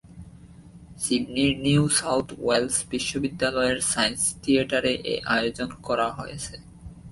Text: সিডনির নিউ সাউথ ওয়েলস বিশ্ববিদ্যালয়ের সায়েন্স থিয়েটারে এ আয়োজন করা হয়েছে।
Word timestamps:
সিডনির 1.03 1.53
নিউ 1.65 1.83
সাউথ 1.99 2.27
ওয়েলস 2.43 2.77
বিশ্ববিদ্যালয়ের 2.91 3.79
সায়েন্স 3.91 4.21
থিয়েটারে 4.41 4.93
এ 5.13 5.15
আয়োজন 5.35 5.69
করা 5.87 6.07
হয়েছে। 6.17 6.55